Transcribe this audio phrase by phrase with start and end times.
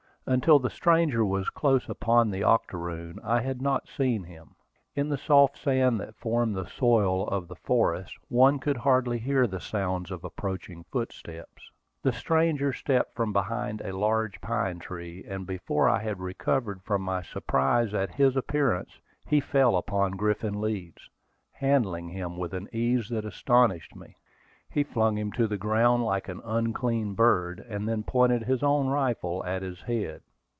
[0.27, 4.53] Until the stranger was close upon the octoroon, I had not seen him.
[4.95, 9.47] In the soft sand that formed the soil of the forest, one could hardly hear
[9.47, 11.71] the sounds of approaching footsteps.
[12.03, 17.01] The stranger stepped from behind a large pine tree, and before I had recovered from
[17.01, 21.09] my surprise at his appearance, he fell upon Griffin Leeds,
[21.53, 24.15] handling him with an ease that astonished me.
[24.73, 28.87] He flung him on the ground like an unclean bird, and then pointed his own
[28.87, 30.21] rifle at his head.